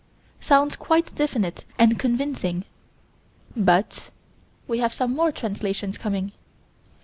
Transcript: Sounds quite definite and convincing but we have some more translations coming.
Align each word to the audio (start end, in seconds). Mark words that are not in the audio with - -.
Sounds 0.39 0.75
quite 0.75 1.13
definite 1.13 1.63
and 1.77 1.99
convincing 1.99 2.65
but 3.55 4.09
we 4.67 4.79
have 4.79 4.95
some 4.95 5.15
more 5.15 5.31
translations 5.31 5.95
coming. 5.95 6.31